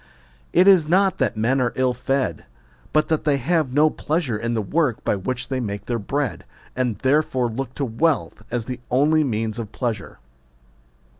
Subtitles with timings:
[0.51, 2.47] It is not that men are ill fed,
[2.91, 6.43] but that they have no pleasure in the work by which they make their bread,
[6.75, 10.17] and therefore look to wealth as the only means of pleasure.